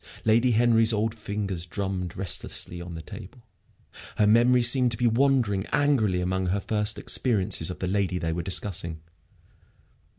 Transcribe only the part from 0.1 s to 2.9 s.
Lady Henry's old fingers drummed restlessly